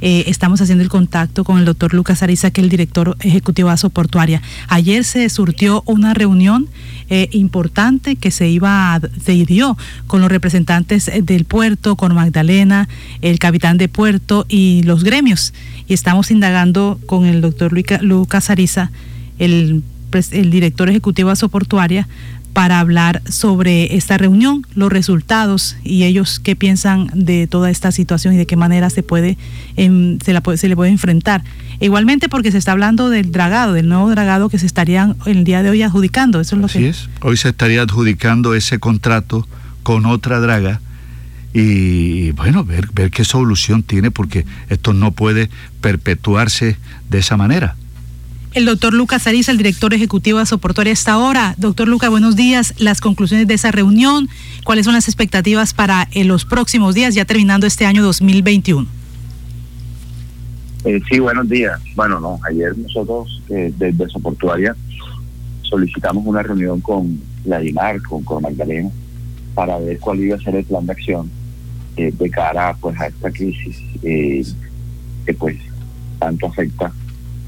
eh, 0.00 0.24
estamos 0.26 0.60
haciendo 0.60 0.82
el 0.82 0.90
contacto 0.90 1.44
con 1.44 1.58
el 1.58 1.64
doctor 1.64 1.94
Lucas 1.94 2.22
Ariza, 2.22 2.50
que 2.50 2.60
es 2.60 2.64
el 2.64 2.70
director 2.70 3.16
ejecutivo 3.20 3.68
de 3.68 3.74
Asoportuaria. 3.74 4.42
Ayer 4.68 5.04
se 5.04 5.28
surtió 5.28 5.82
una 5.86 6.14
reunión 6.14 6.68
eh, 7.08 7.28
importante 7.32 8.16
que 8.16 8.30
se 8.30 8.48
iba 8.48 9.00
se 9.24 9.32
dio 9.32 9.76
con 10.06 10.20
los 10.20 10.30
representantes 10.30 11.10
del 11.22 11.44
puerto, 11.44 11.96
con 11.96 12.14
Magdalena, 12.14 12.88
el 13.20 13.38
capitán 13.38 13.78
de 13.78 13.88
puerto 13.88 14.46
y 14.48 14.82
los 14.84 15.04
gremios. 15.04 15.52
Y 15.88 15.94
estamos 15.94 16.30
indagando 16.30 17.00
con 17.06 17.26
el 17.26 17.40
doctor 17.40 17.72
Lucas 18.02 18.50
Ariza, 18.50 18.90
el, 19.38 19.82
el 20.30 20.50
director 20.50 20.88
ejecutivo 20.88 21.28
de 21.28 21.32
Asoportuaria, 21.34 22.08
para 22.52 22.80
hablar 22.80 23.22
sobre 23.28 23.96
esta 23.96 24.18
reunión, 24.18 24.66
los 24.74 24.90
resultados 24.90 25.76
y 25.84 26.04
ellos 26.04 26.40
qué 26.40 26.56
piensan 26.56 27.08
de 27.14 27.46
toda 27.46 27.70
esta 27.70 27.92
situación 27.92 28.34
y 28.34 28.36
de 28.36 28.46
qué 28.46 28.56
manera 28.56 28.90
se 28.90 29.02
puede 29.02 29.38
em, 29.76 30.18
se, 30.18 30.32
la, 30.32 30.42
se 30.56 30.68
le 30.68 30.76
puede 30.76 30.90
enfrentar. 30.90 31.44
Igualmente 31.80 32.28
porque 32.28 32.52
se 32.52 32.58
está 32.58 32.72
hablando 32.72 33.08
del 33.08 33.32
dragado, 33.32 33.72
del 33.72 33.88
nuevo 33.88 34.10
dragado 34.10 34.48
que 34.48 34.58
se 34.58 34.66
estarían 34.66 35.16
el 35.26 35.44
día 35.44 35.62
de 35.62 35.70
hoy 35.70 35.82
adjudicando. 35.82 36.40
Eso 36.40 36.56
es 36.56 36.60
lo 36.60 36.66
Así 36.66 36.84
es. 36.84 37.08
Hoy 37.22 37.36
se 37.36 37.48
estaría 37.50 37.82
adjudicando 37.82 38.54
ese 38.54 38.78
contrato 38.78 39.46
con 39.82 40.06
otra 40.06 40.40
draga 40.40 40.80
y 41.52 42.30
bueno, 42.32 42.64
ver, 42.64 42.88
ver 42.92 43.10
qué 43.10 43.24
solución 43.24 43.82
tiene 43.82 44.10
porque 44.10 44.44
esto 44.68 44.92
no 44.92 45.12
puede 45.12 45.50
perpetuarse 45.80 46.76
de 47.08 47.18
esa 47.18 47.36
manera. 47.36 47.76
El 48.52 48.64
doctor 48.64 48.92
Lucas 48.92 49.28
Ariza, 49.28 49.52
el 49.52 49.58
director 49.58 49.94
ejecutivo 49.94 50.40
de 50.40 50.46
Soportoria, 50.46 50.92
esta 50.92 51.18
hora. 51.18 51.54
Doctor 51.56 51.86
Lucas, 51.86 52.10
buenos 52.10 52.34
días. 52.34 52.74
Las 52.78 53.00
conclusiones 53.00 53.46
de 53.46 53.54
esa 53.54 53.70
reunión, 53.70 54.28
¿cuáles 54.64 54.86
son 54.86 54.94
las 54.94 55.06
expectativas 55.06 55.72
para 55.72 56.08
en 56.10 56.26
los 56.26 56.44
próximos 56.44 56.96
días, 56.96 57.14
ya 57.14 57.24
terminando 57.24 57.68
este 57.68 57.86
año 57.86 58.02
2021? 58.02 58.88
Eh, 60.84 61.00
sí, 61.08 61.20
buenos 61.20 61.48
días. 61.48 61.80
Bueno, 61.94 62.18
no, 62.18 62.40
ayer 62.48 62.76
nosotros 62.76 63.40
eh, 63.50 63.72
desde 63.78 64.08
Soportuaria 64.08 64.74
solicitamos 65.62 66.26
una 66.26 66.42
reunión 66.42 66.80
con 66.80 67.20
la 67.44 67.60
DIMAR, 67.60 68.02
con, 68.02 68.24
con 68.24 68.42
Magdalena, 68.42 68.90
para 69.54 69.78
ver 69.78 70.00
cuál 70.00 70.18
iba 70.18 70.34
a 70.36 70.40
ser 70.40 70.56
el 70.56 70.64
plan 70.64 70.84
de 70.86 70.92
acción 70.92 71.30
eh, 71.96 72.12
de 72.18 72.30
cara 72.30 72.76
pues 72.80 72.98
a 73.00 73.06
esta 73.06 73.30
crisis 73.30 73.76
eh, 74.02 74.44
que 75.24 75.34
pues 75.34 75.56
tanto 76.18 76.46
afecta 76.46 76.92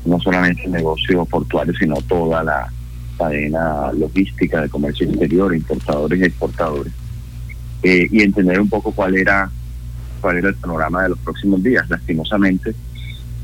no 0.05 0.21
solamente 0.21 0.65
el 0.65 0.73
negocio 0.73 1.25
portuario, 1.25 1.75
sino 1.75 1.95
toda 2.09 2.43
la 2.43 2.73
cadena 3.19 3.93
logística 3.93 4.63
de 4.63 4.69
comercio 4.69 5.07
interior, 5.07 5.55
importadores 5.55 6.21
y 6.21 6.25
exportadores, 6.25 6.93
eh, 7.83 8.09
y 8.11 8.23
entender 8.23 8.61
un 8.61 8.69
poco 8.69 8.93
cuál 8.93 9.17
era 9.17 9.51
cuál 10.21 10.39
era 10.39 10.49
el 10.51 10.55
panorama 10.55 11.03
de 11.03 11.09
los 11.11 11.19
próximos 11.19 11.63
días. 11.63 11.89
Lastimosamente, 11.91 12.75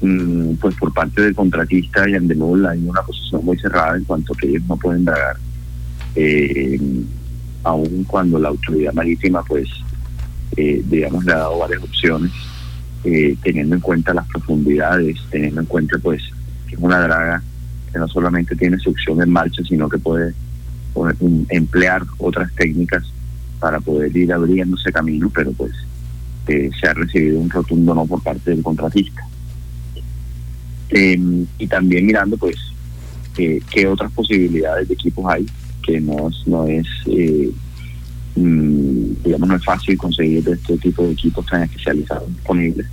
mm, 0.00 0.54
pues 0.54 0.74
por 0.76 0.94
parte 0.94 1.22
del 1.22 1.34
contratista 1.34 2.08
y 2.08 2.14
Andenul 2.14 2.64
hay 2.66 2.78
una 2.86 3.02
posición 3.02 3.44
muy 3.44 3.58
cerrada 3.58 3.96
en 3.96 4.04
cuanto 4.04 4.32
que 4.34 4.48
ellos 4.48 4.62
no 4.68 4.76
pueden 4.76 5.04
dragar, 5.04 5.36
eh, 6.14 6.80
cuando 8.06 8.38
la 8.38 8.48
autoridad 8.48 8.94
marítima, 8.94 9.42
pues, 9.42 9.68
eh, 10.56 10.82
digamos, 10.88 11.24
le 11.24 11.32
ha 11.32 11.38
dado 11.38 11.58
varias 11.58 11.82
opciones, 11.82 12.32
eh, 13.04 13.36
teniendo 13.42 13.74
en 13.74 13.80
cuenta 13.80 14.14
las 14.14 14.26
profundidades, 14.28 15.18
teniendo 15.30 15.60
en 15.60 15.66
cuenta, 15.66 15.98
pues, 15.98 16.22
que 16.68 16.74
es 16.74 16.80
una 16.80 17.00
draga 17.00 17.42
que 17.92 17.98
no 17.98 18.08
solamente 18.08 18.54
tiene 18.54 18.78
succión 18.78 19.22
en 19.22 19.30
marcha, 19.30 19.62
sino 19.68 19.88
que 19.88 19.98
puede 19.98 20.34
emplear 21.48 22.02
otras 22.18 22.52
técnicas 22.54 23.04
para 23.60 23.80
poder 23.80 24.16
ir 24.16 24.32
abriéndose 24.32 24.92
camino, 24.92 25.30
pero 25.34 25.52
pues 25.52 25.72
eh, 26.48 26.70
se 26.80 26.88
ha 26.88 26.94
recibido 26.94 27.38
un 27.40 27.50
rotundo 27.50 27.94
no 27.94 28.06
por 28.06 28.22
parte 28.22 28.50
del 28.50 28.62
contratista. 28.62 29.22
Em, 30.90 31.46
y 31.58 31.66
también 31.66 32.06
mirando 32.06 32.36
pues 32.36 32.56
qué 33.36 33.86
otras 33.86 34.10
posibilidades 34.12 34.88
de 34.88 34.94
equipos 34.94 35.24
hay, 35.28 35.46
que 35.82 36.00
no, 36.00 36.30
no 36.46 36.66
es, 36.66 36.86
eh, 37.06 37.50
mm, 38.34 39.22
digamos, 39.24 39.48
no 39.48 39.56
es 39.56 39.64
fácil 39.64 39.96
conseguir 39.96 40.48
este 40.48 40.76
tipo 40.78 41.04
de 41.04 41.12
equipos 41.12 41.46
tan 41.46 41.62
especializados 41.62 42.28
disponibles 42.28 42.86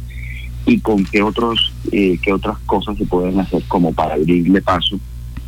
y 0.65 0.79
con 0.79 1.03
qué 1.05 1.21
otros 1.21 1.71
eh, 1.91 2.17
qué 2.21 2.33
otras 2.33 2.57
cosas 2.65 2.97
se 2.97 3.05
pueden 3.05 3.39
hacer 3.39 3.63
como 3.67 3.93
para 3.93 4.15
abrirle 4.15 4.61
paso 4.61 4.99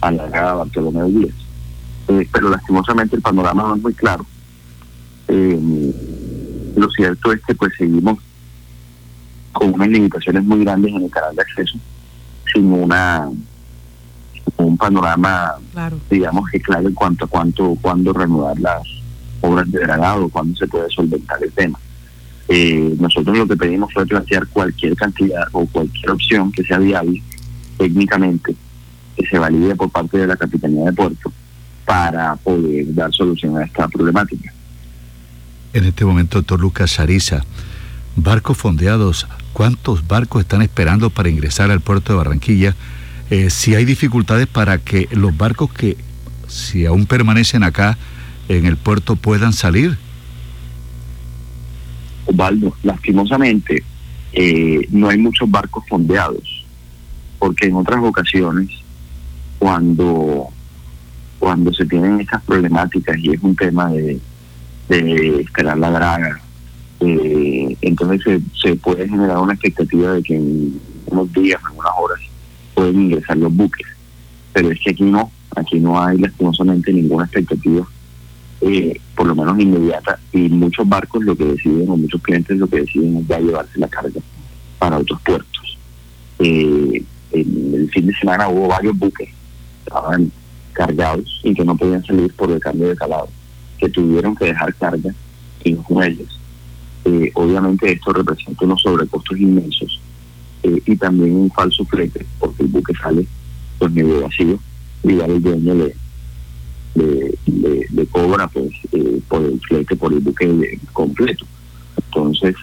a 0.01 0.11
la 0.11 0.27
de 0.27 0.39
Bartolomé 0.39 1.03
Díaz. 1.05 1.35
Eh, 2.07 2.27
pero 2.31 2.49
lastimosamente 2.49 3.15
el 3.15 3.21
panorama 3.21 3.63
no 3.63 3.75
es 3.75 3.81
muy 3.81 3.93
claro. 3.93 4.25
Eh, 5.27 5.93
lo 6.75 6.89
cierto 6.91 7.33
es 7.33 7.41
que 7.45 7.55
pues 7.55 7.73
seguimos 7.77 8.19
con 9.51 9.73
unas 9.73 9.87
limitaciones 9.89 10.43
muy 10.43 10.63
grandes 10.63 10.93
en 10.93 11.03
el 11.03 11.09
canal 11.09 11.35
de 11.35 11.41
acceso, 11.41 11.77
sin 12.53 12.71
una 12.71 13.29
un 14.57 14.77
panorama, 14.77 15.55
digamos 16.09 16.49
que 16.49 16.61
claro 16.61 16.87
en 16.87 16.93
cuanto 16.93 17.25
a 17.25 17.27
cuánto, 17.27 17.77
cuándo 17.81 18.13
reanudar 18.13 18.59
las 18.59 18.81
obras 19.41 19.69
de 19.71 19.79
dragado, 19.79 20.29
cuándo 20.29 20.55
se 20.55 20.67
puede 20.67 20.89
solventar 20.89 21.43
el 21.43 21.51
tema. 21.51 21.79
Eh, 22.49 22.95
nosotros 22.99 23.37
lo 23.37 23.47
que 23.47 23.57
pedimos 23.57 23.91
fue 23.93 24.05
plantear 24.05 24.47
cualquier 24.47 24.95
cantidad 24.95 25.47
o 25.51 25.65
cualquier 25.65 26.11
opción 26.11 26.51
que 26.51 26.63
sea 26.63 26.79
viable 26.79 27.21
técnicamente, 27.77 28.55
que 29.15 29.27
se 29.27 29.37
valide 29.37 29.75
por 29.75 29.89
parte 29.89 30.17
de 30.17 30.27
la 30.27 30.35
Capitanía 30.35 30.85
de 30.85 30.93
Puerto 30.93 31.31
para 31.85 32.35
poder 32.35 32.93
dar 32.93 33.13
solución 33.13 33.57
a 33.57 33.63
esta 33.63 33.87
problemática. 33.87 34.53
En 35.73 35.85
este 35.85 36.05
momento, 36.05 36.39
doctor 36.39 36.59
Lucas 36.59 36.99
Ariza, 36.99 37.43
barcos 38.15 38.57
fondeados, 38.57 39.27
¿cuántos 39.53 40.07
barcos 40.07 40.41
están 40.41 40.61
esperando 40.61 41.09
para 41.09 41.29
ingresar 41.29 41.71
al 41.71 41.81
puerto 41.81 42.13
de 42.13 42.17
Barranquilla? 42.17 42.75
Eh, 43.29 43.49
si 43.49 43.75
hay 43.75 43.85
dificultades 43.85 44.47
para 44.47 44.77
que 44.77 45.07
los 45.11 45.35
barcos 45.37 45.71
que, 45.71 45.97
si 46.47 46.85
aún 46.85 47.05
permanecen 47.05 47.63
acá 47.63 47.97
en 48.47 48.65
el 48.65 48.77
puerto, 48.77 49.15
puedan 49.15 49.53
salir. 49.53 49.97
Osvaldo, 52.27 52.73
lastimosamente 52.83 53.83
eh, 54.33 54.87
no 54.91 55.09
hay 55.09 55.17
muchos 55.17 55.49
barcos 55.49 55.83
fondeados, 55.87 56.65
porque 57.39 57.67
en 57.67 57.75
otras 57.75 58.03
ocasiones, 58.03 58.69
cuando, 59.57 60.47
cuando 61.39 61.73
se 61.73 61.85
tienen 61.85 62.19
estas 62.21 62.43
problemáticas 62.43 63.17
y 63.19 63.31
es 63.31 63.41
un 63.41 63.55
tema 63.55 63.89
de, 63.91 64.19
de 64.89 65.41
esperar 65.41 65.77
la 65.77 65.91
draga, 65.91 66.41
eh, 66.99 67.77
entonces 67.81 68.21
se, 68.23 68.69
se 68.69 68.75
puede 68.75 69.07
generar 69.07 69.37
una 69.37 69.53
expectativa 69.53 70.13
de 70.13 70.23
que 70.23 70.35
en 70.35 70.79
unos 71.07 71.31
días, 71.33 71.61
en 71.71 71.79
unas 71.79 71.93
horas, 71.99 72.19
pueden 72.73 73.01
ingresar 73.01 73.37
los 73.37 73.53
buques. 73.55 73.87
Pero 74.53 74.71
es 74.71 74.79
que 74.79 74.91
aquí 74.91 75.03
no, 75.03 75.31
aquí 75.55 75.79
no 75.79 75.99
hay 76.01 76.17
lastimosamente 76.17 76.91
ninguna 76.91 77.25
expectativa 77.25 77.87
eh, 78.61 78.99
por 79.15 79.27
lo 79.27 79.35
menos 79.35 79.59
inmediata, 79.59 80.19
y 80.31 80.49
muchos 80.49 80.87
barcos 80.87 81.23
lo 81.23 81.35
que 81.35 81.45
deciden, 81.45 81.89
o 81.89 81.97
muchos 81.97 82.21
clientes 82.21 82.57
lo 82.57 82.67
que 82.67 82.81
deciden 82.81 83.17
es 83.17 83.27
ya 83.27 83.39
llevarse 83.39 83.79
la 83.79 83.87
carga 83.87 84.19
para 84.79 84.97
otros 84.97 85.21
puertos. 85.21 85.77
Eh, 86.39 87.03
el 87.31 87.89
fin 87.91 88.07
de 88.07 88.13
semana 88.15 88.47
hubo 88.47 88.67
varios 88.67 88.97
buques 88.97 89.27
que 89.27 89.33
estaban 89.85 90.31
cargados 90.73 91.41
y 91.43 91.53
que 91.53 91.65
no 91.65 91.75
podían 91.75 92.05
salir 92.05 92.33
por 92.33 92.51
el 92.51 92.59
cambio 92.59 92.89
de 92.89 92.95
calado, 92.95 93.29
que 93.77 93.89
tuvieron 93.89 94.35
que 94.35 94.45
dejar 94.45 94.73
carga 94.75 95.13
en 95.63 95.75
los 95.75 95.89
muelles. 95.89 96.27
Eh, 97.05 97.31
obviamente 97.35 97.91
esto 97.91 98.11
representa 98.13 98.65
unos 98.65 98.81
sobrecostos 98.81 99.39
inmensos 99.39 100.01
eh, 100.63 100.81
y 100.85 100.95
también 100.95 101.35
un 101.35 101.51
falso 101.51 101.85
flete, 101.85 102.25
porque 102.39 102.63
el 102.63 102.69
buque 102.69 102.93
sale 103.01 103.25
por 103.79 103.89
medio 103.91 104.23
vacío 104.23 104.59
y 105.03 105.15
ya 105.15 105.25
el 105.25 105.41
dueño 105.41 105.73
le, 105.73 105.95
de, 106.97 108.07
cobra 108.11 108.47
pues 108.47 108.71
eh, 108.91 109.21
por 109.27 109.43
el 109.43 109.59
flete, 109.59 109.95
por 109.95 110.13
el 110.13 110.19
buque 110.19 110.79
completo. 110.93 111.45
Entonces, 112.05 112.55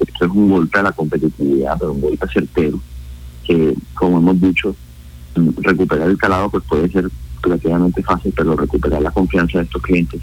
esto 0.00 0.24
es 0.24 0.30
un 0.30 0.50
golpe 0.50 0.78
a 0.78 0.82
la 0.82 0.92
competitividad, 0.92 1.76
pero 1.78 1.92
un 1.92 2.00
golpe 2.00 2.26
certero, 2.32 2.80
que 3.44 3.74
como 3.94 4.18
hemos 4.18 4.40
dicho, 4.40 4.74
recuperar 5.34 6.08
el 6.08 6.18
calado 6.18 6.50
pues 6.50 6.64
puede 6.64 6.90
ser 6.90 7.08
relativamente 7.42 8.02
fácil, 8.02 8.32
pero 8.36 8.56
recuperar 8.56 9.00
la 9.00 9.10
confianza 9.10 9.58
de 9.58 9.64
estos 9.64 9.82
clientes 9.82 10.20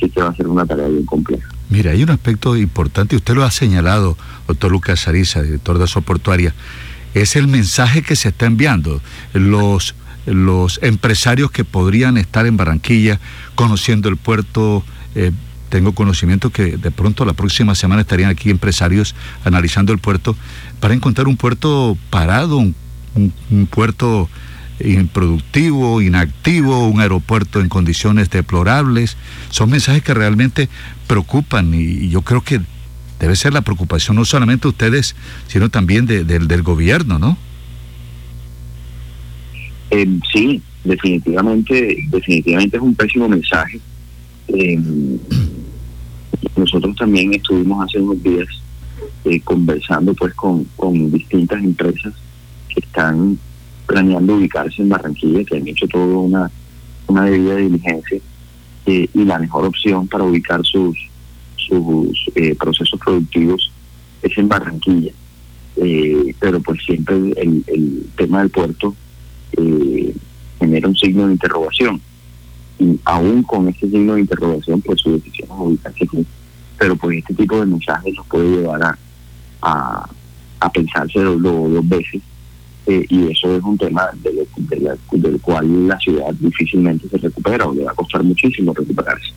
sí 0.00 0.08
que 0.08 0.22
va 0.22 0.30
a 0.30 0.34
ser 0.34 0.48
una 0.48 0.64
tarea 0.64 0.88
bien 0.88 1.04
compleja. 1.04 1.48
Mira, 1.68 1.92
hay 1.92 2.02
un 2.02 2.10
aspecto 2.10 2.56
importante, 2.56 3.16
usted 3.16 3.34
lo 3.34 3.44
ha 3.44 3.50
señalado, 3.50 4.16
doctor 4.48 4.72
Lucas 4.72 5.06
Ariza, 5.06 5.42
director 5.42 5.78
de 5.78 5.86
Soportuaria, 5.86 6.54
es 7.14 7.36
el 7.36 7.48
mensaje 7.48 8.02
que 8.02 8.16
se 8.16 8.28
está 8.28 8.46
enviando. 8.46 9.00
Los 9.34 9.94
los 10.26 10.80
empresarios 10.82 11.50
que 11.50 11.64
podrían 11.64 12.16
estar 12.16 12.46
en 12.46 12.56
Barranquilla 12.56 13.20
conociendo 13.54 14.08
el 14.08 14.16
puerto. 14.16 14.84
Eh, 15.14 15.32
tengo 15.68 15.92
conocimiento 15.92 16.50
que 16.50 16.76
de 16.76 16.90
pronto 16.90 17.24
la 17.24 17.32
próxima 17.32 17.74
semana 17.74 18.02
estarían 18.02 18.30
aquí 18.30 18.50
empresarios 18.50 19.14
analizando 19.44 19.92
el 19.92 19.98
puerto 19.98 20.36
para 20.80 20.94
encontrar 20.94 21.28
un 21.28 21.36
puerto 21.36 21.96
parado, 22.10 22.58
un, 22.58 22.74
puerto 23.70 24.28
improductivo, 24.80 26.02
inactivo, 26.02 26.88
un 26.88 27.00
aeropuerto 27.00 27.60
en 27.60 27.68
condiciones 27.68 28.30
deplorables. 28.30 29.16
Son 29.50 29.70
mensajes 29.70 30.02
que 30.02 30.12
realmente 30.12 30.68
preocupan 31.06 31.72
y, 31.72 32.08
yo 32.08 32.22
creo 32.22 32.42
que 32.42 32.60
debe 33.20 33.36
ser 33.36 33.52
la 33.52 33.60
preocupación 33.60 34.16
no 34.16 34.24
solamente 34.24 34.62
de 34.62 34.68
ustedes, 34.70 35.14
sino 35.46 35.68
también 35.68 36.06
de, 36.06 36.24
del 36.24 36.62
gobierno, 36.62 37.18
¿no? 37.18 37.38
Eh, 39.90 40.18
sí, 40.32 40.62
definitivamente, 40.84 42.06
definitivamente 42.08 42.76
es 42.76 42.82
un 42.82 42.94
pésimo 42.94 43.28
mensaje. 43.28 43.80
Eh, 44.48 44.78
nosotros 46.56 46.96
también 46.96 47.34
estuvimos 47.34 47.84
hace 47.84 47.98
unos 47.98 48.22
días 48.22 48.48
eh, 49.24 49.40
conversando 49.40 50.14
pues 50.14 50.34
con, 50.34 50.64
con 50.76 51.10
distintas 51.10 51.62
empresas 51.62 52.14
que 52.68 52.80
están 52.80 53.38
planeando 53.86 54.36
ubicarse 54.36 54.82
en 54.82 54.88
Barranquilla, 54.88 55.44
que 55.44 55.56
han 55.56 55.66
hecho 55.66 55.86
toda 55.88 56.06
una, 56.06 56.50
una 57.08 57.24
debida 57.24 57.56
diligencia 57.56 58.20
eh, 58.86 59.08
y 59.12 59.24
la 59.24 59.38
mejor 59.38 59.64
opción 59.64 60.06
para 60.06 60.24
ubicar 60.24 60.64
sus, 60.64 60.96
sus 61.56 62.30
eh, 62.34 62.54
procesos 62.54 62.98
productivos 63.00 63.72
es 64.22 64.36
en 64.38 64.48
Barranquilla. 64.48 65.12
Eh, 65.76 66.34
pero 66.38 66.60
pues 66.60 66.82
siempre 66.84 67.16
el, 67.16 67.64
el 67.66 68.06
tema 68.16 68.40
del 68.40 68.50
puerto 68.50 68.94
genera 70.58 70.88
un 70.88 70.96
signo 70.96 71.26
de 71.26 71.32
interrogación. 71.32 72.00
Y 72.78 72.98
aún 73.04 73.42
con 73.42 73.68
ese 73.68 73.90
signo 73.90 74.14
de 74.14 74.20
interrogación, 74.20 74.80
pues 74.80 75.00
su 75.00 75.12
decisión 75.12 75.48
es 75.50 75.56
ubicarse 75.58 76.04
aquí. 76.04 76.26
Pero 76.78 76.96
pues 76.96 77.18
este 77.18 77.34
tipo 77.34 77.60
de 77.60 77.66
mensajes 77.66 78.14
nos 78.14 78.26
puede 78.26 78.56
llevar 78.56 78.82
a, 78.82 78.98
a, 80.60 80.72
pensarse 80.72 81.20
dos, 81.20 81.42
dos 81.42 81.88
veces 81.88 82.22
eh, 82.86 83.04
y 83.08 83.30
eso 83.30 83.54
es 83.54 83.62
un 83.62 83.76
tema 83.76 84.08
del 84.22 85.40
cual 85.40 85.88
la 85.88 85.98
ciudad 85.98 86.32
difícilmente 86.34 87.08
se 87.08 87.18
recupera 87.18 87.66
o 87.66 87.74
le 87.74 87.84
va 87.84 87.92
a 87.92 87.94
costar 87.94 88.22
muchísimo 88.22 88.72
recuperarse. 88.72 89.32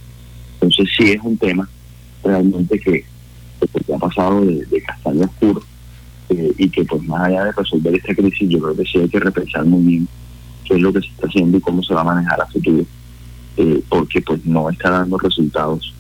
Entonces 0.56 0.90
sí 0.98 1.12
es 1.12 1.22
un 1.22 1.38
tema 1.38 1.68
realmente 2.24 2.80
que, 2.80 3.06
que 3.86 3.94
ha 3.94 3.98
pasado 3.98 4.42
de, 4.46 4.82
castaño 4.82 5.26
oscuro 5.26 5.62
eh, 6.30 6.54
y 6.58 6.70
que 6.70 6.86
pues 6.86 7.04
más 7.04 7.22
allá 7.22 7.46
de 7.46 7.52
resolver 7.52 7.96
esta 7.96 8.16
crisis 8.16 8.50
yo 8.50 8.60
creo 8.60 8.76
que 8.76 8.86
sí 8.86 9.00
hay 9.00 9.10
que 9.10 9.20
repensar 9.20 9.66
muy 9.66 9.84
bien 9.84 10.08
qué 10.66 10.76
es 10.76 10.82
lo 10.82 10.94
que 10.94 11.02
se 11.02 11.08
está 11.08 11.28
haciendo 11.28 11.58
y 11.58 11.62
cómo 11.62 11.84
se 11.84 11.94
va 11.94 12.02
a 12.02 12.06
manejar 12.06 12.42
a 12.42 12.48
futuro 12.48 12.86
eh, 13.58 13.82
porque 13.90 14.22
pues 14.22 14.46
no 14.46 14.70
está 14.70 14.90
dando 14.90 15.18
resultados 15.18 15.94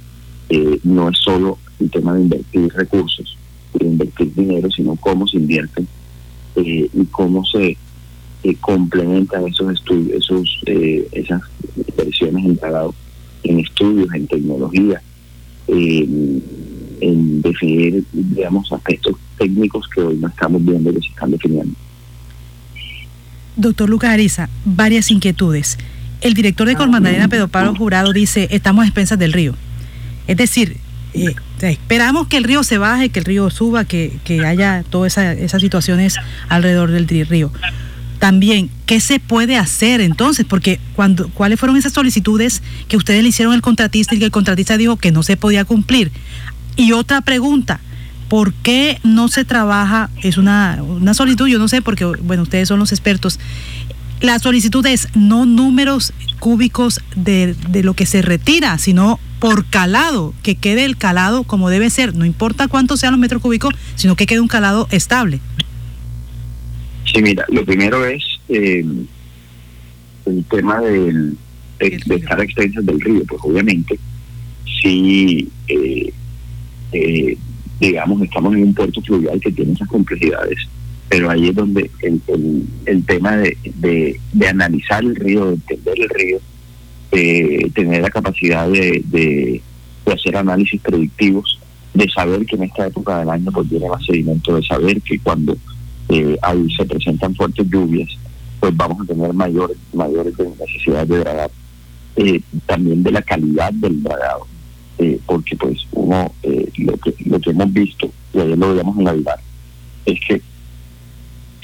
no 0.84 1.10
es 1.10 1.18
solo 1.18 1.58
el 1.80 1.90
tema 1.90 2.14
de 2.14 2.22
invertir 2.22 2.72
recursos 2.74 3.36
de 3.74 3.88
invertir 3.88 4.36
dinero 4.36 4.70
sino 4.70 4.96
cómo 4.98 5.28
se 5.28 5.38
invierten 5.38 5.88
eh, 6.56 6.88
y 6.94 7.06
cómo 7.06 7.44
se 7.46 7.75
eh, 8.44 8.56
complementan 8.60 9.48
esos 9.48 9.74
estudios, 9.74 10.24
esos, 10.24 10.62
eh, 10.68 11.08
esas 11.14 11.42
inversiones 11.75 12.46
en 12.46 12.60
en 13.46 13.60
estudios, 13.60 14.14
en 14.14 14.28
tecnología, 14.28 15.02
en 17.04 17.42
definir, 17.42 18.04
digamos, 18.14 18.72
aspectos 18.72 19.16
técnicos 19.38 19.88
que 19.94 20.02
hoy 20.02 20.18
no 20.18 20.28
estamos 20.28 20.64
viendo 20.64 20.94
que 20.94 21.02
se 21.02 21.08
están 21.08 21.32
definiendo. 21.32 21.76
Doctor 23.56 23.90
Lucas 23.90 24.12
Ariza, 24.12 24.50
varias 24.66 25.12
inquietudes. 25.12 25.78
El 26.22 26.34
director 26.34 26.68
de 26.68 26.76
Colmandarena, 26.76 27.28
Pedro 27.28 27.50
Pablo 27.50 27.76
Jurado, 27.76 28.14
dice, 28.14 28.48
estamos 28.52 28.84
a 28.84 28.88
expensas 28.88 29.20
del 29.20 29.34
río. 29.34 29.54
Es 30.28 30.38
decir, 30.38 30.78
eh, 31.14 31.36
esperamos 31.62 32.28
que 32.28 32.38
el 32.38 32.46
río 32.46 32.64
se 32.64 32.78
baje, 32.78 33.10
que 33.10 33.20
el 33.20 33.26
río 33.26 33.50
suba, 33.50 33.84
que, 33.84 34.20
haya 34.46 34.84
todas 34.90 35.18
esas 35.18 35.62
situaciones 35.62 36.16
alrededor 36.48 36.92
del 36.92 37.08
río. 37.28 37.52
También, 38.20 38.70
¿qué 38.86 39.02
se 39.02 39.20
puede 39.20 39.58
hacer 39.58 40.00
entonces? 40.00 40.46
Porque 40.48 40.80
cuando, 40.96 41.28
¿cuáles 41.28 41.60
fueron 41.60 41.76
esas 41.76 41.92
solicitudes 41.92 42.64
que 42.88 42.96
ustedes 42.96 43.22
le 43.22 43.30
hicieron 43.30 43.54
al 43.54 43.62
contratista 43.62 44.16
y 44.16 44.20
que 44.20 44.26
el 44.26 44.32
contratista 44.32 44.78
dijo 44.78 44.96
que 44.96 45.12
no 45.12 45.24
se 45.24 45.36
podía 45.36 45.66
cumplir? 45.66 46.10
Y 46.75 46.92
otra 46.92 47.22
pregunta, 47.22 47.80
¿por 48.30 48.54
qué 48.54 49.00
no 49.04 49.28
se 49.28 49.46
trabaja? 49.46 50.10
Es 50.22 50.38
una, 50.38 50.81
una 50.81 51.14
solicitud, 51.14 51.48
yo 51.48 51.60
no 51.60 51.68
sé, 51.68 51.81
porque, 51.81 52.06
bueno, 52.06 52.44
ustedes 52.44 52.68
son 52.68 52.80
los 52.80 52.92
expertos. 52.92 53.40
La 54.22 54.40
solicitud 54.40 54.86
es 54.86 55.10
no 55.16 55.46
números 55.46 56.14
cúbicos 56.40 57.02
de, 57.16 57.56
de 57.70 57.84
lo 57.84 57.94
que 57.94 58.06
se 58.06 58.22
retira, 58.22 58.78
sino 58.78 59.20
por 59.40 59.66
calado, 59.66 60.34
que 60.42 60.56
quede 60.56 60.86
el 60.86 60.96
calado 60.96 61.44
como 61.44 61.70
debe 61.70 61.90
ser, 61.90 62.16
no 62.16 62.24
importa 62.24 62.70
cuántos 62.70 63.02
sean 63.02 63.12
los 63.12 63.20
metros 63.20 63.42
cúbicos, 63.42 63.74
sino 63.96 64.16
que 64.16 64.25
quede 64.25 64.40
un 64.40 64.48
calado 64.48 64.88
estable. 64.90 65.42
Sí, 67.06 67.22
mira, 67.22 67.46
lo 67.50 67.66
primero 67.66 68.06
es 68.06 68.24
eh, 68.48 68.86
el 70.25 70.46
tema 70.46 70.80
del, 70.80 71.38
de, 71.80 72.16
estar 72.16 72.40
a 72.40 72.44
extensas 72.44 72.86
del 72.86 73.00
río, 73.02 73.24
pues 73.28 73.42
obviamente, 73.44 74.00
si, 74.81 75.50
eh, 75.68 76.14
eh, 76.94 77.38
digamos, 77.80 78.22
estamos 78.22 78.56
en 78.56 78.63
un 78.63 78.74
puerto 78.74 79.01
fluvial 79.01 79.40
que 79.40 79.51
tiene 79.51 79.74
esas 79.74 79.88
complejidades, 79.88 80.57
pero 81.10 81.30
ahí 81.30 81.50
es 81.50 81.56
donde 81.56 81.90
el, 82.01 83.06
tema 83.06 83.38
de, 83.38 84.19
analizar 84.50 85.04
el 85.04 85.16
río, 85.16 85.48
de 85.48 85.54
entender 85.54 85.94
el 86.00 86.10
río, 86.10 86.40
eh, 87.12 87.69
tener 87.75 88.01
la 88.01 88.10
capacidad 88.10 88.68
de, 88.68 89.04
de, 89.06 89.62
hacer 90.12 90.38
análisis 90.38 90.81
predictivos, 90.81 91.60
de 91.94 92.10
saber 92.10 92.45
que 92.45 92.56
en 92.56 92.63
esta 92.63 92.88
época 92.88 93.19
del 93.19 93.30
año 93.30 93.51
pues 93.51 93.69
viene 93.69 93.89
más 93.89 94.06
sedimento, 94.06 94.56
de 94.56 94.63
saber 94.63 95.01
que 95.01 95.19
cuando 95.19 95.56
eh, 96.10 96.38
ahí 96.42 96.68
se 96.75 96.86
presentan 96.86 97.36
fuertes 97.36 97.68
lluvias, 97.69 98.10
pues 98.60 98.75
vamos 98.75 99.01
a 99.01 99.06
tener 99.06 99.34
mayores 99.34 99.78
mayores 99.94 100.34
necesidades 100.60 101.10
de 101.10 101.19
dragar. 101.19 101.51
Eh, 102.16 102.42
también 102.66 103.01
de 103.01 103.12
la 103.12 103.22
calidad 103.22 103.74
del 103.74 104.04
dragado, 104.04 104.46
eh, 105.04 105.20
porque 105.26 105.56
pues 105.56 105.88
uno, 105.92 106.32
lo, 106.78 106.98
que, 106.98 107.14
lo 107.26 107.40
que 107.40 107.50
hemos 107.50 107.74
visto, 107.74 108.12
y 108.34 108.40
ayer 108.40 108.58
lo 108.58 108.70
veíamos 108.70 108.98
en 108.98 109.04
la 109.04 109.14
vida, 109.14 109.40
es 110.06 110.20
que 110.28 110.42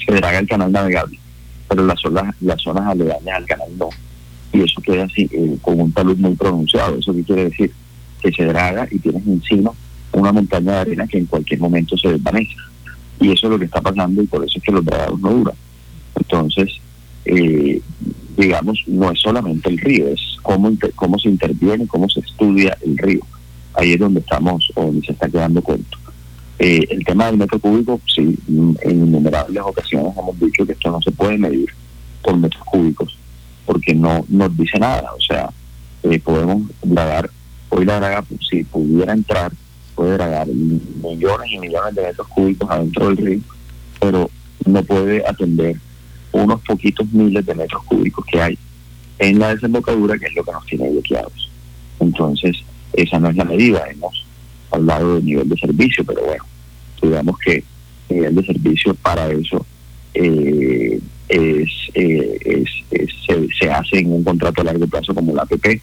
se 0.04 0.12
draga 0.12 0.38
el 0.38 0.48
canal 0.48 0.72
navegable, 0.72 1.18
pero 1.68 1.86
las 1.86 2.00
zonas, 2.00 2.34
las 2.40 2.60
zonas 2.60 2.86
aledañas 2.86 3.36
al 3.36 3.46
canal 3.46 3.68
no 3.78 3.88
y 4.52 4.62
eso 4.62 4.80
queda 4.80 5.04
así 5.04 5.28
eh, 5.32 5.56
con 5.62 5.80
un 5.80 5.92
talud 5.92 6.16
muy 6.16 6.34
pronunciado. 6.34 6.98
¿Eso 6.98 7.14
qué 7.14 7.22
quiere 7.22 7.44
decir? 7.44 7.72
Que 8.20 8.32
se 8.32 8.44
draga 8.44 8.88
y 8.90 8.98
tienes 8.98 9.26
encima 9.26 9.72
una 10.12 10.32
montaña 10.32 10.72
de 10.72 10.78
arena 10.78 11.06
que 11.06 11.18
en 11.18 11.26
cualquier 11.26 11.60
momento 11.60 11.96
se 11.96 12.08
desvanece. 12.08 12.54
Y 13.20 13.30
eso 13.30 13.46
es 13.46 13.50
lo 13.50 13.58
que 13.58 13.66
está 13.66 13.80
pasando 13.80 14.22
y 14.22 14.26
por 14.26 14.44
eso 14.44 14.58
es 14.58 14.64
que 14.64 14.72
los 14.72 14.84
dragados 14.84 15.20
no 15.20 15.30
duran. 15.30 15.54
Entonces, 16.16 16.80
eh, 17.26 17.80
digamos, 18.36 18.82
no 18.86 19.10
es 19.10 19.20
solamente 19.20 19.68
el 19.68 19.78
río, 19.78 20.08
es 20.08 20.20
cómo, 20.42 20.72
cómo 20.96 21.18
se 21.18 21.28
interviene, 21.28 21.86
cómo 21.86 22.08
se 22.08 22.20
estudia 22.20 22.76
el 22.84 22.98
río. 22.98 23.20
Ahí 23.74 23.92
es 23.92 23.98
donde 23.98 24.20
estamos, 24.20 24.70
o 24.74 24.92
se 25.04 25.12
está 25.12 25.28
quedando 25.28 25.62
corto. 25.62 25.98
Eh, 26.58 26.86
el 26.90 27.04
tema 27.04 27.26
del 27.26 27.38
metro 27.38 27.58
cúbico, 27.58 28.00
sí, 28.06 28.36
en 28.48 28.76
innumerables 28.90 29.62
ocasiones 29.62 30.12
hemos 30.16 30.38
dicho 30.38 30.66
que 30.66 30.72
esto 30.72 30.90
no 30.90 31.00
se 31.00 31.10
puede 31.10 31.38
medir 31.38 31.70
por 32.22 32.36
metros 32.36 32.62
cúbicos 32.64 33.16
porque 33.64 33.94
no 33.94 34.24
nos 34.28 34.56
dice 34.56 34.78
nada. 34.78 35.10
O 35.16 35.20
sea, 35.20 35.48
eh, 36.02 36.18
podemos 36.18 36.62
dragar, 36.82 37.30
hoy 37.70 37.84
la 37.84 37.96
draga, 37.96 38.24
si 38.48 38.64
pudiera 38.64 39.12
entrar, 39.12 39.52
puede 39.94 40.12
dragar 40.14 40.48
millones 40.48 41.50
y 41.50 41.58
millones 41.58 41.94
de 41.94 42.02
metros 42.02 42.26
cúbicos 42.28 42.70
adentro 42.70 43.06
del 43.08 43.16
río, 43.16 43.40
pero 44.00 44.30
no 44.66 44.82
puede 44.82 45.26
atender 45.26 45.76
unos 46.32 46.60
poquitos 46.62 47.10
miles 47.12 47.46
de 47.46 47.54
metros 47.54 47.82
cúbicos 47.84 48.24
que 48.26 48.40
hay 48.40 48.58
en 49.18 49.38
la 49.38 49.54
desembocadura, 49.54 50.18
que 50.18 50.26
es 50.26 50.34
lo 50.34 50.44
que 50.44 50.52
nos 50.52 50.66
tiene 50.66 50.90
bloqueados. 50.90 51.50
Entonces, 52.00 52.56
esa 52.92 53.18
no 53.18 53.28
es 53.28 53.36
la 53.36 53.44
medida. 53.44 53.84
Hemos 53.90 54.24
hablado 54.70 55.14
del 55.16 55.24
nivel 55.24 55.48
de 55.48 55.56
servicio, 55.56 56.04
pero 56.04 56.22
bueno, 56.24 56.44
digamos 57.02 57.38
que 57.38 57.64
el 58.08 58.16
nivel 58.16 58.34
de 58.36 58.46
servicio 58.46 58.94
para 58.94 59.30
eso 59.30 59.64
eh, 60.14 61.00
es, 61.28 61.68
eh, 61.94 62.64
se, 63.58 63.70
hace 63.70 63.98
en 63.98 64.12
un 64.12 64.24
contrato 64.24 64.60
a 64.60 64.64
largo 64.64 64.86
plazo 64.86 65.14
como 65.14 65.34
la 65.34 65.42
APP. 65.42 65.80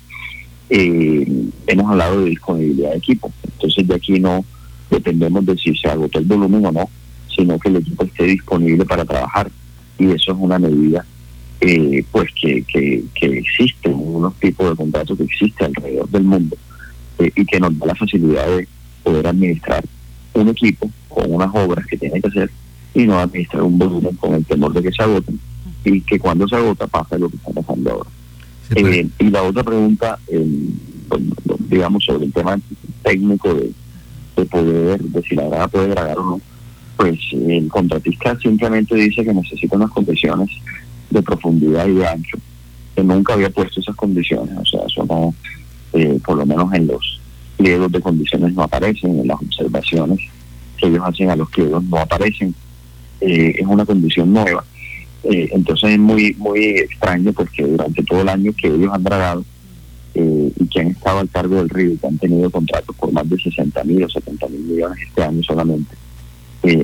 Eh, 0.70 1.50
hemos 1.68 1.92
hablado 1.92 2.24
de 2.24 2.32
disponibilidad 2.32 2.92
de 2.92 2.98
equipo, 2.98 3.32
entonces 3.44 3.88
de 3.88 3.96
aquí 3.96 4.20
no 4.20 4.44
dependemos 4.90 5.46
de 5.46 5.58
si 5.58 5.74
se 5.76 5.88
agotó 5.88 6.20
el 6.20 6.26
volumen 6.26 6.66
o 6.66 6.72
no, 6.72 6.90
sino 7.34 7.58
que 7.58 7.70
el 7.70 7.78
equipo 7.78 8.04
esté 8.04 8.26
disponible 8.26 8.84
para 8.86 9.06
trabajar 9.06 9.50
y 9.98 10.12
eso 10.12 10.32
es 10.34 10.38
una 10.38 10.60
medida 10.60 11.06
eh, 11.62 12.04
pues 12.12 12.30
que, 12.40 12.64
que, 12.64 13.04
que 13.16 13.26
existe, 13.40 13.90
unos 13.90 14.36
tipos 14.36 14.70
de 14.70 14.76
contratos 14.76 15.18
que 15.18 15.24
existe 15.24 15.66
alrededor 15.66 16.10
del 16.10 16.24
mundo 16.24 16.58
y 17.20 17.46
que 17.46 17.60
nos 17.60 17.78
da 17.80 17.88
la 17.88 17.96
facilidad 17.96 18.48
de 18.48 18.68
poder 19.04 19.28
administrar 19.28 19.84
un 20.34 20.50
equipo 20.50 20.90
con 21.08 21.34
unas 21.34 21.54
obras 21.54 21.86
que 21.88 21.98
tiene 21.98 22.22
que 22.22 22.28
hacer 22.28 22.52
y 22.94 23.06
no 23.06 23.20
administrar 23.20 23.64
un 23.64 23.78
volumen 23.78 24.16
con 24.16 24.36
el 24.36 24.46
temor 24.46 24.74
de 24.74 24.84
que 24.84 24.92
se 24.92 25.04
agoten 25.04 25.40
y 25.84 26.02
que 26.02 26.20
cuando 26.20 26.48
se 26.48 26.56
agota 26.56 26.88
pasa 26.88 27.18
lo 27.18 27.30
que 27.30 27.38
está 27.38 27.52
pasando 27.52 27.92
ahora. 27.92 28.10
Eh, 28.76 29.08
y 29.20 29.30
la 29.30 29.44
otra 29.44 29.64
pregunta, 29.64 30.20
digamos, 31.70 32.04
sobre 32.04 32.26
el 32.26 32.34
tema 32.34 32.60
técnico 33.04 33.54
de, 33.54 34.46
poder, 34.46 35.02
de 35.02 35.22
si 35.24 35.36
la 35.36 35.48
grada 35.48 35.68
puede 35.68 35.90
grabar 35.90 36.20
o 36.20 36.24
no, 36.24 36.42
pues 36.98 37.18
el 37.32 37.68
contratista 37.70 38.38
simplemente 38.40 38.96
dice 38.96 39.24
que 39.24 39.34
necesita 39.34 39.76
unas 39.76 39.92
condiciones 39.92 40.50
de 41.10 41.22
profundidad 41.22 41.88
y 41.88 41.94
de 41.94 42.08
ancho, 42.08 42.38
que 42.96 43.04
nunca 43.04 43.34
había 43.34 43.50
puesto 43.50 43.80
esas 43.80 43.96
condiciones, 43.96 44.58
o 44.58 44.66
sea, 44.66 44.82
eso 44.86 45.06
no, 45.06 45.34
eh, 45.94 46.20
por 46.26 46.38
lo 46.38 46.46
menos 46.46 46.74
en 46.74 46.88
los 46.88 47.20
pliegos 47.58 47.92
de 47.92 48.02
condiciones 48.02 48.54
no 48.54 48.64
aparecen, 48.64 49.20
en 49.20 49.28
las 49.28 49.42
observaciones 49.42 50.20
que 50.78 50.88
ellos 50.88 51.02
hacen 51.04 51.30
a 51.30 51.36
los 51.36 51.50
pliegos 51.50 51.84
no 51.84 51.98
aparecen, 51.98 52.54
eh, 53.20 53.56
es 53.58 53.66
una 53.66 53.86
condición 53.86 54.32
nueva. 54.32 54.64
Eh, 55.24 55.50
entonces 55.52 55.92
es 55.92 56.00
muy 56.00 56.34
muy 56.38 56.60
extraño 56.78 57.34
porque 57.34 57.64
durante 57.64 58.04
todo 58.04 58.22
el 58.22 58.30
año 58.30 58.54
que 58.54 58.68
ellos 58.68 58.94
han 58.94 59.04
dragado 59.04 59.44
eh, 60.14 60.52
y 60.56 60.68
que 60.68 60.80
han 60.80 60.88
estado 60.88 61.20
al 61.20 61.30
cargo 61.30 61.56
del 61.56 61.70
río 61.70 61.94
y 61.94 61.98
que 61.98 62.08
han 62.08 62.18
tenido 62.20 62.50
contratos 62.52 62.96
por 62.96 63.12
más 63.12 63.28
de 63.28 63.38
60 63.38 63.84
mil 63.84 64.04
o 64.04 64.10
70 64.10 64.48
mil 64.48 64.62
millones 64.62 65.00
este 65.08 65.24
año 65.24 65.42
solamente, 65.44 65.96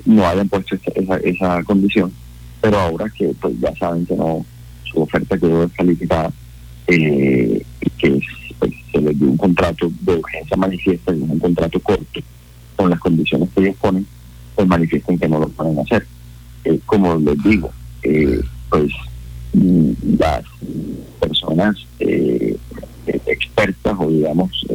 no 0.06 0.28
hayan 0.28 0.50
puesto 0.50 0.76
esa, 0.96 1.18
esa 1.18 1.64
condición, 1.64 2.12
pero 2.60 2.80
ahora 2.80 3.10
que 3.10 3.34
pues 3.40 3.54
ya 3.60 3.76
saben 3.76 4.06
que 4.06 4.16
no 4.16 4.46
su 4.84 5.02
oferta 5.02 5.38
quedó 5.38 5.62
descalificada 5.62 6.32
eh, 6.88 7.64
manifiesta 10.58 11.14
y 11.14 11.20
un 11.20 11.40
contrato 11.40 11.80
corto 11.80 12.20
con 12.76 12.90
las 12.90 13.00
condiciones 13.00 13.50
que 13.54 13.62
ellos 13.62 13.76
ponen, 13.80 14.06
pues 14.56 14.68
manifiesten 14.68 15.18
que 15.18 15.28
no 15.28 15.40
lo 15.40 15.50
pueden 15.50 15.80
hacer. 15.80 16.06
Eh, 16.66 16.80
como 16.86 17.16
les 17.16 17.42
digo, 17.44 17.72
eh, 18.04 18.42
pues 18.70 18.92
mm, 19.54 19.92
las 20.18 20.44
personas 21.20 21.76
eh, 22.00 22.58
expertas 23.26 23.96
o 24.00 24.10
digamos 24.10 24.66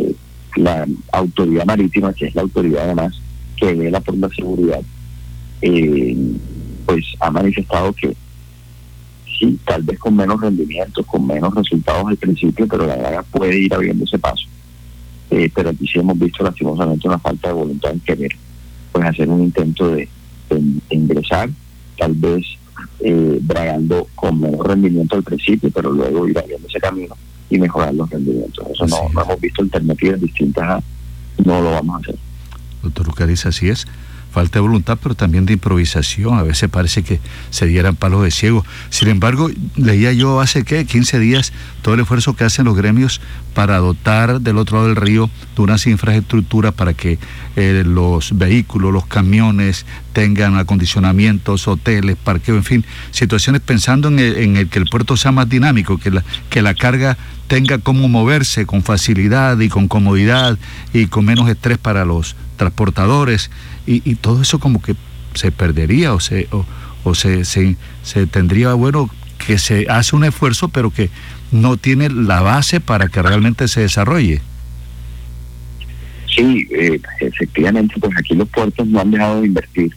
la 0.56 0.86
autoridad 1.12 1.64
marítima, 1.64 2.12
que 2.12 2.26
es 2.26 2.34
la 2.34 2.42
autoridad 2.42 2.84
además 2.84 3.20
que 3.56 3.74
vela 3.74 4.00
por 4.00 4.16
la 4.16 4.28
seguridad, 4.30 4.80
pues 5.60 7.04
ha 7.20 7.30
manifestado 7.30 7.92
que 7.92 8.16
sí, 9.38 9.58
tal 9.64 9.82
vez 9.82 9.98
con 9.98 10.16
menos 10.16 10.40
rendimiento, 10.40 11.04
con 11.04 11.26
menos 11.26 11.54
resultados 11.54 12.06
al 12.06 12.16
principio, 12.16 12.66
pero 12.66 12.86
la 12.86 12.96
verdad 12.96 13.24
puede 13.30 13.58
ir 13.58 13.74
abriendo 13.74 14.04
ese 14.04 14.18
paso. 14.18 14.46
Eh, 15.30 15.50
pero 15.54 15.70
aquí 15.70 15.86
sí 15.86 15.98
hemos 15.98 16.18
visto 16.18 16.42
lastimosamente 16.42 17.06
una 17.06 17.18
falta 17.18 17.48
de 17.48 17.54
voluntad 17.54 17.92
en 17.92 18.00
querer 18.00 18.30
pues 18.92 19.04
hacer 19.04 19.28
un 19.28 19.42
intento 19.42 19.90
de, 19.90 20.08
ingresar, 20.88 21.50
tal 21.98 22.14
vez 22.14 22.42
eh, 23.00 23.38
bragando 23.42 24.06
con 24.14 24.40
menos 24.40 24.66
rendimiento 24.66 25.16
al 25.16 25.22
principio, 25.22 25.70
pero 25.70 25.92
luego 25.92 26.26
ir 26.26 26.38
abriendo 26.38 26.66
ese 26.66 26.80
camino 26.80 27.14
y 27.50 27.58
mejorar 27.58 27.94
los 27.94 28.08
rendimientos. 28.08 28.66
Eso 28.72 28.86
no, 28.86 29.08
no, 29.12 29.22
hemos 29.22 29.40
visto 29.40 29.62
alternativas 29.62 30.20
distintas 30.20 30.64
a 30.64 30.82
no 31.44 31.60
lo 31.60 31.72
vamos 31.72 31.96
a 31.96 31.98
hacer. 31.98 32.18
Doctor 32.82 33.06
Lucariz, 33.06 33.44
así 33.44 33.68
es 33.68 33.86
falta 34.38 34.60
de 34.60 34.60
voluntad, 34.60 34.96
pero 35.02 35.16
también 35.16 35.46
de 35.46 35.54
improvisación. 35.54 36.38
A 36.38 36.44
veces 36.44 36.70
parece 36.70 37.02
que 37.02 37.18
se 37.50 37.66
dieran 37.66 37.96
palos 37.96 38.22
de 38.22 38.30
ciego. 38.30 38.64
Sin 38.88 39.08
embargo, 39.08 39.50
leía 39.74 40.12
yo 40.12 40.40
hace, 40.40 40.62
¿qué? 40.62 40.84
15 40.84 41.18
días 41.18 41.52
todo 41.82 41.94
el 41.94 42.00
esfuerzo 42.02 42.36
que 42.36 42.44
hacen 42.44 42.64
los 42.64 42.76
gremios 42.76 43.20
para 43.52 43.78
dotar 43.78 44.40
del 44.40 44.58
otro 44.58 44.76
lado 44.76 44.86
del 44.86 44.96
río 44.96 45.28
de 45.56 45.62
unas 45.62 45.88
infraestructuras 45.88 46.72
para 46.72 46.94
que 46.94 47.18
eh, 47.56 47.82
los 47.84 48.38
vehículos, 48.38 48.92
los 48.92 49.06
camiones 49.06 49.86
tengan 50.12 50.56
acondicionamientos, 50.56 51.66
hoteles, 51.66 52.14
parqueo, 52.14 52.54
en 52.54 52.62
fin, 52.62 52.84
situaciones 53.10 53.60
pensando 53.60 54.06
en 54.06 54.56
el, 54.56 54.68
que 54.68 54.78
el 54.78 54.84
puerto 54.84 55.16
sea 55.16 55.32
más 55.32 55.48
dinámico, 55.48 55.98
que 55.98 56.12
la, 56.12 56.22
que 56.48 56.62
la 56.62 56.74
carga 56.74 57.18
tenga 57.48 57.78
cómo 57.78 58.06
moverse 58.08 58.66
con 58.66 58.84
facilidad 58.84 59.58
y 59.58 59.68
con 59.68 59.88
comodidad 59.88 60.56
y 60.92 61.06
con 61.06 61.24
menos 61.24 61.48
estrés 61.48 61.78
para 61.78 62.04
los 62.04 62.36
transportadores 62.58 63.50
y, 63.86 64.14
todo 64.16 64.42
eso 64.42 64.58
como 64.58 64.82
que 64.82 64.94
se 65.34 65.50
perdería 65.50 66.12
o 66.12 66.20
se 66.20 66.46
o, 67.04 67.14
se, 67.14 67.44
se, 67.44 68.26
tendría 68.26 68.74
bueno 68.74 69.08
que 69.46 69.56
se 69.56 69.86
hace 69.88 70.14
un 70.14 70.24
esfuerzo 70.24 70.68
pero 70.68 70.90
que 70.90 71.08
no 71.52 71.78
tiene 71.78 72.10
la 72.10 72.42
base 72.42 72.80
para 72.80 73.08
que 73.08 73.22
realmente 73.22 73.66
se 73.68 73.80
desarrolle. 73.80 74.42
Sí, 76.26 76.68
eh, 76.70 77.00
efectivamente, 77.20 77.94
pues 77.98 78.12
aquí 78.18 78.34
los 78.34 78.48
puertos 78.50 78.86
no 78.86 79.00
han 79.00 79.10
dejado 79.10 79.40
de 79.40 79.46
invertir. 79.46 79.96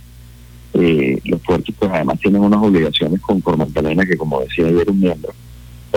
Eh, 0.74 1.20
los 1.26 1.42
puertos 1.42 1.76
pues 1.78 1.92
además 1.92 2.18
tienen 2.22 2.42
unas 2.42 2.62
obligaciones 2.64 3.20
con 3.20 3.44
Magdalena 3.58 4.06
que 4.06 4.16
como 4.16 4.40
decía 4.40 4.68
ayer 4.68 4.90
un 4.90 5.02
miembro, 5.02 5.34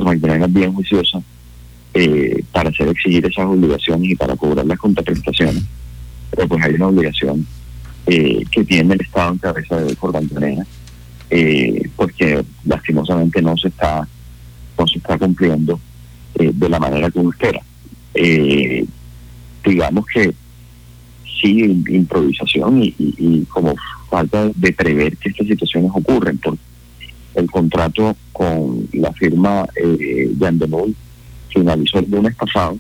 Magdalena 0.02 0.47
es 0.47 0.52
bien 0.52 0.73
juiciosa 0.73 1.23
eh, 1.94 2.42
para 2.50 2.71
hacer 2.71 2.88
exigir 2.88 3.25
esas 3.25 3.47
obligaciones 3.47 4.11
y 4.11 4.16
para 4.16 4.35
cobrar 4.35 4.66
las 4.66 4.78
contraprestaciones. 4.78 5.62
Pero 6.31 6.49
pues 6.49 6.64
hay 6.64 6.75
una 6.75 6.88
obligación 6.88 7.47
eh, 8.07 8.45
que 8.50 8.64
tiene 8.64 8.95
el 8.95 9.00
Estado 9.00 9.33
en 9.33 9.38
cabeza 9.38 9.81
de 9.81 9.97
Corbantanera, 9.97 10.66
eh, 11.31 11.88
porque 11.97 12.45
lastimosamente 12.64 13.40
no 13.40 13.57
se 13.57 13.69
está, 13.69 14.07
no 14.78 14.87
se 14.87 14.99
está 14.99 15.19
cumpliendo 15.19 15.81
eh, 16.37 16.50
de 16.52 16.69
la 16.69 16.78
manera 16.78 17.11
que 17.11 17.19
uno 17.19 17.31
espera. 17.31 17.61
Eh, 18.14 18.85
digamos 19.64 20.04
que 20.07 20.35
sí, 21.40 21.83
improvisación 21.88 22.81
y, 22.83 23.45
como 23.47 23.75
falta 24.09 24.50
de 24.54 24.73
prever 24.73 25.16
que 25.16 25.31
estas 25.31 25.47
situaciones 25.47 25.90
ocurren, 25.95 26.38
por 26.38 26.57
el 27.35 27.50
contrato 27.50 28.16
con 28.33 28.88
la 28.93 29.12
firma 29.12 29.66
eh, 29.76 30.31
Yandenol 30.38 30.95
finalizó 31.49 31.99
el 31.99 32.11
lunes 32.11 32.35
pasado 32.37 32.78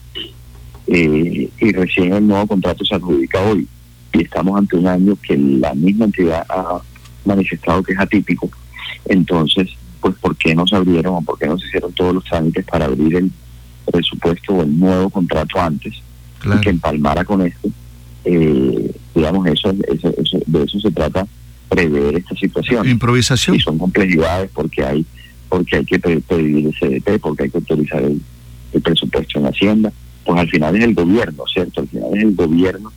y 0.86 1.72
recién 1.72 2.12
el 2.12 2.26
nuevo 2.26 2.46
contrato 2.46 2.84
se 2.84 2.94
adjudica 2.94 3.40
hoy 3.40 3.66
y 4.14 4.22
estamos 4.22 4.56
ante 4.56 4.76
un 4.76 4.86
año 4.86 5.16
que 5.20 5.36
la 5.36 5.74
misma 5.74 6.06
entidad 6.06 6.46
ha 6.48 6.80
manifestado 7.24 7.82
que 7.82 7.92
es 7.92 7.98
atípico. 7.98 8.48
Entonces, 9.06 9.70
pues, 10.00 10.14
¿por 10.16 10.36
qué 10.36 10.54
no 10.54 10.66
se 10.66 10.76
abrieron 10.76 11.16
o 11.16 11.22
por 11.22 11.38
qué 11.38 11.46
no 11.46 11.58
se 11.58 11.66
hicieron 11.66 11.92
todos 11.92 12.14
los 12.14 12.24
trámites 12.24 12.64
para 12.64 12.86
abrir 12.86 13.16
el 13.16 13.30
presupuesto 13.90 14.54
o 14.54 14.62
el 14.62 14.78
nuevo 14.78 15.10
contrato 15.10 15.60
antes 15.60 15.94
y 16.44 16.60
que 16.60 16.70
empalmara 16.70 17.24
con 17.24 17.42
esto? 17.42 17.68
Eh, 18.24 18.94
digamos, 19.14 19.46
eso, 19.48 19.74
eso, 19.88 20.38
de 20.46 20.62
eso 20.62 20.80
se 20.80 20.90
trata, 20.90 21.26
prever 21.68 22.16
esta 22.16 22.34
situación. 22.36 22.88
Improvisación. 22.88 23.56
Y 23.56 23.60
son 23.60 23.78
complejidades 23.78 24.50
porque 24.54 24.84
hay 24.84 25.04
porque 25.48 25.76
hay 25.76 25.84
que 25.84 25.98
pedir 26.00 26.66
el 26.66 26.74
CDP, 26.74 27.20
porque 27.20 27.44
hay 27.44 27.50
que 27.50 27.58
autorizar 27.58 28.02
el, 28.02 28.20
el 28.72 28.82
presupuesto 28.82 29.38
en 29.38 29.46
Hacienda. 29.46 29.92
Pues 30.24 30.40
al 30.40 30.48
final 30.48 30.76
es 30.76 30.84
el 30.84 30.94
gobierno, 30.94 31.44
¿cierto? 31.52 31.82
Al 31.82 31.88
final 31.88 32.10
es 32.14 32.22
el 32.22 32.34
gobierno 32.34 32.92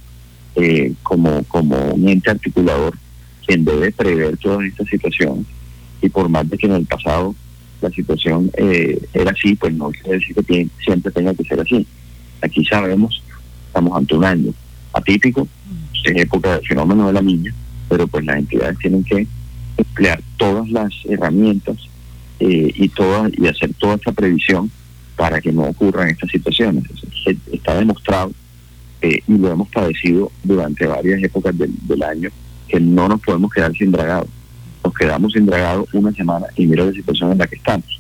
eh, 0.56 0.94
como, 1.04 1.44
como 1.44 1.78
un 1.94 2.08
ente 2.08 2.32
articulador 2.32 2.98
quien 3.46 3.64
debe 3.64 3.92
prever 3.92 4.38
todas 4.38 4.66
estas 4.66 4.88
situaciones 4.90 5.46
y 6.02 6.10
por 6.10 6.30
más 6.30 6.50
de 6.50 6.58
que 6.58 6.68
en 6.68 6.74
el 6.74 6.86
pasado 6.86 7.36
la 7.82 7.90
situación 7.90 8.52
eh, 8.58 9.00
era 9.14 9.32
así, 9.32 9.56
pues 9.56 9.74
no 9.74 9.90
quiere 9.92 10.20
decir 10.20 10.36
que 10.36 10.68
siempre 10.84 11.12
tenga 11.12 11.34
que 11.34 11.44
ser 11.44 11.60
así. 11.60 11.86
Aquí 12.42 12.66
sabemos, 12.66 13.22
estamos 13.68 13.96
ante 13.98 14.16
un 14.16 14.26
año 14.26 14.54
atípico, 14.94 15.48
en 16.04 16.20
época 16.20 16.54
del 16.54 16.68
fenómeno 16.68 17.08
de 17.08 17.14
la 17.14 17.22
niña, 17.22 17.54
pero 17.90 18.08
pues 18.08 18.26
las 18.26 18.38
entidades 18.38 18.78
tienen 18.80 19.04
que 19.04 19.28
emplear 19.78 20.22
todas 20.38 20.70
las 20.70 20.94
herramientas 21.06 21.78
eh, 22.40 22.72
y 22.74 22.90
todas 22.90 23.32
y 23.38 23.48
hacer 23.48 23.74
toda 23.74 23.96
esta 23.96 24.12
previsión 24.12 24.72
para 25.18 25.42
que 25.42 25.52
no 25.52 25.64
ocurran 25.64 26.08
estas 26.08 26.30
situaciones. 26.30 26.84
está 27.52 27.76
demostrado 27.76 28.32
eh, 29.02 29.20
y 29.28 29.38
lo 29.38 29.52
hemos 29.52 29.68
padecido 29.70 30.32
durante 30.44 30.86
varias 30.86 31.22
épocas 31.22 31.54
del, 31.58 32.04
año, 32.04 32.30
que 32.70 32.80
no 32.80 33.10
nos 33.10 33.20
podemos 33.20 33.52
quedar 33.52 33.74
sin 33.74 33.92
dragado. 33.92 34.28
Nos 34.84 34.94
quedamos 34.94 35.34
sin 35.34 35.46
dragado 35.46 35.86
una 35.92 36.14
semana 36.14 36.46
y 36.56 36.66
mira 36.68 36.86
la 36.86 36.94
situación 36.94 37.32
en 37.32 37.40
la 37.40 37.48
que 37.48 37.56
estamos. 37.56 38.00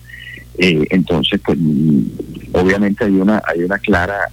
Eh, 0.59 0.85
entonces, 0.91 1.41
pues 1.43 1.57
mm, 1.59 2.01
obviamente 2.53 3.03
hay 3.03 3.15
una, 3.15 3.41
hay 3.45 3.63
una 3.63 3.79
clara 3.79 4.29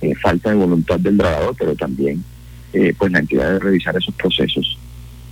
eh, 0.00 0.14
falta 0.14 0.50
de 0.50 0.56
voluntad 0.56 0.98
del 1.00 1.18
dragador, 1.18 1.54
pero 1.58 1.74
también 1.74 2.24
pues 2.98 3.10
la 3.10 3.20
entidad 3.20 3.50
de 3.52 3.58
revisar 3.58 3.96
esos 3.96 4.14
procesos 4.14 4.78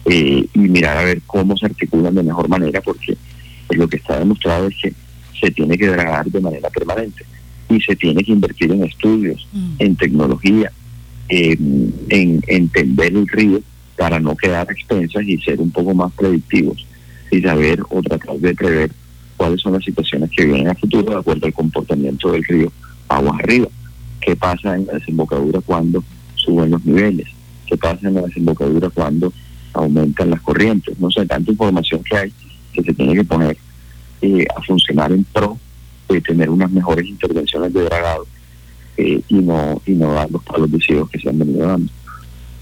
y 0.07 0.49
mirar 0.55 0.97
a 0.97 1.05
ver 1.05 1.21
cómo 1.27 1.57
se 1.57 1.67
articulan 1.67 2.15
de 2.15 2.23
mejor 2.23 2.49
manera, 2.49 2.81
porque 2.81 3.17
pues, 3.69 3.79
lo 3.79 3.87
que 3.87 3.99
está 3.99 4.19
demostrado 4.19 4.67
es 4.67 4.75
que 4.83 4.95
se 5.41 5.51
tiene 5.51 5.77
que 5.77 5.89
dragar 5.89 6.27
de 6.27 6.41
manera 6.41 6.71
permanente 6.71 7.25
y 7.69 7.81
se 7.81 7.97
tiene 7.97 8.23
que 8.23 8.33
invertir 8.33 8.71
en 8.71 8.85
estudios, 8.85 9.47
mm. 9.53 9.75
en 9.79 9.97
tecnología, 9.97 10.73
en, 11.29 12.43
entender 12.47 13.13
el 13.13 13.27
río 13.27 13.61
para 13.97 14.21
no 14.21 14.37
quedar 14.37 14.71
expensas 14.71 15.25
y 15.25 15.39
ser 15.39 15.61
un 15.61 15.71
poco 15.71 15.95
más 15.95 16.13
predictivos 16.13 16.87
y 17.31 17.41
saber 17.41 17.81
o 17.89 18.03
tratar 18.03 18.37
de 18.37 18.55
prever 18.55 18.91
cuáles 19.37 19.61
son 19.61 19.73
las 19.73 19.85
situaciones 19.85 20.31
que 20.31 20.45
vienen 20.45 20.69
a 20.69 20.75
futuro 20.75 21.13
de 21.13 21.19
acuerdo 21.19 21.47
al 21.47 21.53
comportamiento 21.53 22.31
del 22.33 22.45
río 22.45 22.73
aguas 23.09 23.39
arriba. 23.41 23.69
¿Qué 24.21 24.37
pasa 24.37 24.77
en 24.77 24.87
la 24.87 24.95
desembocadura 24.95 25.61
cuando 25.61 26.03
suben 26.35 26.71
los 26.71 26.85
niveles? 26.85 27.29
¿Qué 27.67 27.77
pasa 27.77 28.09
en 28.09 28.15
la 28.15 28.23
desembocadura 28.23 28.89
cuando 28.91 29.33
aumentan 29.73 30.31
las 30.31 30.41
corrientes? 30.41 30.99
No 30.99 31.11
sé, 31.11 31.27
tanta 31.27 31.51
información 31.51 32.03
que 32.03 32.17
hay 32.17 32.33
que 32.73 32.83
se 32.83 32.93
tiene 32.93 33.15
que 33.15 33.25
poner 33.25 33.57
eh, 34.23 34.47
a 34.57 34.63
funcionar 34.63 35.13
en 35.13 35.25
pro 35.25 35.59
de 36.09 36.21
tener 36.21 36.51
unas 36.51 36.71
mejores 36.71 37.07
intervenciones 37.07 37.73
de 37.73 37.83
dragado 37.83 38.27
eh, 38.97 39.21
y 39.29 39.35
no 39.35 39.81
y 39.85 39.93
no 39.93 40.13
dar 40.13 40.31
los 40.31 40.43
palos 40.43 40.71
de 40.71 40.79
ciegos 40.81 41.11
que 41.11 41.19
se 41.19 41.29
han 41.29 41.39
venido 41.39 41.67
dando. 41.67 41.93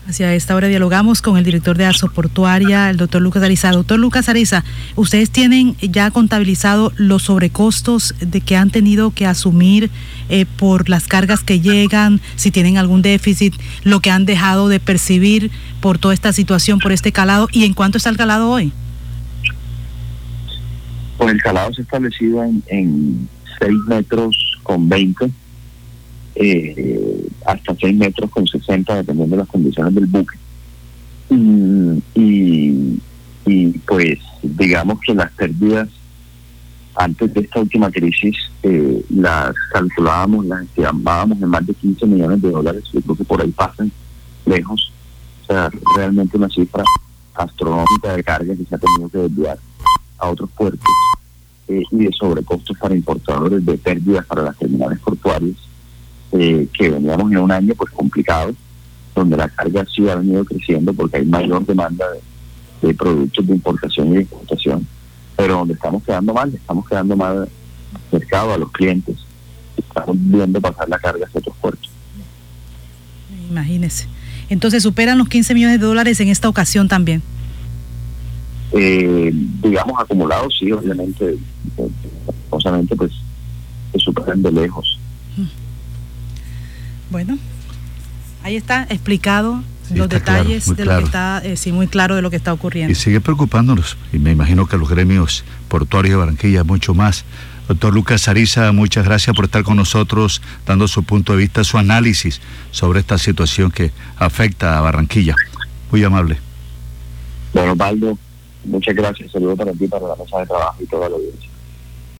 Hacia 0.06 0.34
esta 0.34 0.54
hora 0.54 0.68
dialogamos 0.68 1.22
con 1.22 1.38
el 1.38 1.44
director 1.44 1.78
de 1.78 1.90
Portuaria, 2.14 2.90
el 2.90 2.98
doctor 2.98 3.22
Lucas 3.22 3.42
Ariza. 3.42 3.70
Doctor 3.70 3.98
Lucas 3.98 4.28
Ariza, 4.28 4.62
¿ustedes 4.96 5.30
tienen 5.30 5.76
ya 5.80 6.10
contabilizado 6.10 6.92
los 6.96 7.22
sobrecostos 7.22 8.14
de 8.20 8.42
que 8.42 8.56
han 8.56 8.70
tenido 8.70 9.12
que 9.12 9.24
asumir 9.24 9.90
eh, 10.28 10.44
por 10.44 10.90
las 10.90 11.06
cargas 11.06 11.42
que 11.42 11.60
llegan, 11.60 12.20
si 12.36 12.50
tienen 12.50 12.76
algún 12.76 13.00
déficit, 13.00 13.54
lo 13.82 14.00
que 14.00 14.10
han 14.10 14.26
dejado 14.26 14.68
de 14.68 14.78
percibir 14.78 15.50
por 15.80 15.96
toda 15.96 16.12
esta 16.12 16.34
situación, 16.34 16.80
por 16.80 16.92
este 16.92 17.10
calado? 17.10 17.48
¿Y 17.50 17.64
en 17.64 17.72
cuánto 17.72 17.96
está 17.96 18.10
el 18.10 18.18
calado 18.18 18.50
hoy? 18.50 18.74
El 21.34 21.42
calado 21.42 21.74
se 21.74 21.80
ha 21.80 21.84
establecido 21.84 22.44
en, 22.44 22.62
en 22.68 23.28
6 23.58 23.72
metros 23.88 24.36
con 24.62 24.88
20 24.88 25.32
eh, 26.36 27.28
hasta 27.44 27.74
6 27.74 27.96
metros 27.96 28.30
con 28.30 28.46
60, 28.46 28.94
dependiendo 28.94 29.34
de 29.34 29.42
las 29.42 29.48
condiciones 29.48 29.94
del 29.96 30.06
buque. 30.06 30.36
Y, 32.14 33.00
y, 33.46 33.68
pues 33.84 34.20
digamos 34.42 35.00
que 35.00 35.12
las 35.12 35.32
pérdidas 35.32 35.88
antes 36.94 37.34
de 37.34 37.40
esta 37.40 37.58
última 37.58 37.90
crisis 37.90 38.36
eh, 38.62 39.04
las 39.10 39.52
calculábamos, 39.72 40.46
las 40.46 40.62
estimábamos 40.62 41.42
en 41.42 41.48
más 41.48 41.66
de 41.66 41.74
15 41.74 42.06
millones 42.06 42.42
de 42.42 42.50
dólares. 42.52 42.84
Yo 42.92 43.00
creo 43.00 43.16
que 43.16 43.24
por 43.24 43.42
ahí 43.42 43.50
pasan 43.50 43.90
lejos. 44.46 44.92
O 45.42 45.46
sea, 45.46 45.68
realmente 45.96 46.36
una 46.36 46.48
cifra 46.48 46.84
astronómica 47.34 48.14
de 48.14 48.22
carga 48.22 48.54
que 48.54 48.64
se 48.64 48.74
ha 48.76 48.78
tenido 48.78 49.08
que 49.08 49.18
desviar 49.18 49.58
a 50.18 50.28
otros 50.28 50.48
puertos 50.56 50.88
eh, 51.68 51.82
y 51.90 52.04
de 52.04 52.12
sobrecostos 52.12 52.76
para 52.78 52.94
importadores, 52.94 53.64
de 53.64 53.78
pérdidas 53.78 54.26
para 54.26 54.42
las 54.42 54.56
terminales 54.58 54.98
portuarias 55.00 55.56
eh, 56.32 56.66
que 56.76 56.90
veníamos 56.90 57.30
en 57.30 57.38
un 57.38 57.52
año 57.52 57.74
pues 57.74 57.92
complicado, 57.92 58.54
donde 59.14 59.36
la 59.36 59.48
carga 59.48 59.86
sí 59.94 60.08
ha 60.08 60.16
venido 60.16 60.44
creciendo 60.44 60.92
porque 60.92 61.18
hay 61.18 61.24
mayor 61.24 61.64
demanda 61.64 62.04
de, 62.82 62.94
productos 62.94 63.46
de 63.46 63.54
importación 63.54 64.08
y 64.08 64.14
de 64.16 64.20
exportación, 64.22 64.86
pero 65.36 65.54
donde 65.54 65.74
estamos 65.74 66.02
quedando 66.02 66.34
mal, 66.34 66.52
estamos 66.52 66.86
quedando 66.88 67.16
mal 67.16 67.48
mercado 68.12 68.52
a 68.52 68.58
los 68.58 68.70
clientes, 68.72 69.16
estamos 69.76 70.16
viendo 70.18 70.60
pasar 70.60 70.88
la 70.88 70.98
carga 70.98 71.26
hacia 71.26 71.38
otros 71.38 71.56
puertos. 71.58 71.90
Imagínese. 73.48 74.06
Entonces 74.48 74.82
superan 74.82 75.18
los 75.18 75.28
15 75.28 75.54
millones 75.54 75.80
de 75.80 75.86
dólares 75.86 76.20
en 76.20 76.28
esta 76.28 76.48
ocasión 76.48 76.88
también. 76.88 77.22
Eh, 78.72 79.30
digamos 79.62 80.00
acumulados, 80.00 80.56
sí, 80.58 80.72
obviamente, 80.72 81.36
obviamente 82.50 82.96
pues 82.96 83.12
se 83.92 83.98
superan 83.98 84.42
de 84.42 84.52
lejos. 84.52 84.98
Bueno, 87.10 87.38
ahí 88.42 88.56
está 88.56 88.82
explicado 88.90 89.62
los 89.94 90.08
detalles 90.08 90.74
de 90.74 90.84
lo 90.84 90.98
que 90.98 91.04
está, 91.04 91.40
eh, 91.44 91.56
sí, 91.56 91.72
muy 91.72 91.86
claro 91.86 92.16
de 92.16 92.22
lo 92.22 92.30
que 92.30 92.36
está 92.36 92.52
ocurriendo. 92.52 92.90
Y 92.90 92.94
sigue 92.94 93.20
preocupándonos, 93.20 93.96
y 94.12 94.18
me 94.18 94.32
imagino 94.32 94.66
que 94.66 94.76
los 94.76 94.88
gremios 94.88 95.44
portuarios 95.68 96.12
de 96.12 96.16
Barranquilla 96.16 96.64
mucho 96.64 96.94
más. 96.94 97.24
Doctor 97.68 97.94
Lucas 97.94 98.28
Ariza, 98.28 98.72
muchas 98.72 99.04
gracias 99.04 99.34
por 99.34 99.46
estar 99.46 99.62
con 99.62 99.76
nosotros, 99.76 100.42
dando 100.66 100.86
su 100.86 101.02
punto 101.02 101.32
de 101.32 101.38
vista, 101.38 101.64
su 101.64 101.78
análisis 101.78 102.40
sobre 102.70 103.00
esta 103.00 103.16
situación 103.16 103.70
que 103.70 103.90
afecta 104.16 104.76
a 104.76 104.80
Barranquilla. 104.82 105.34
Muy 105.90 106.04
amable. 106.04 106.38
Bueno, 107.54 107.74
Baldo, 107.74 108.18
muchas 108.64 108.94
gracias. 108.94 109.30
Saludos 109.30 109.58
para 109.58 109.72
ti, 109.72 109.86
para 109.88 110.08
la 110.08 110.16
mesa 110.16 110.40
de 110.40 110.46
trabajo 110.46 110.82
y 110.82 110.86
toda 110.86 111.08
la 111.08 111.16
audiencia. 111.16 111.53